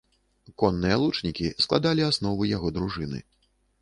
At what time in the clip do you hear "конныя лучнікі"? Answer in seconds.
0.61-1.51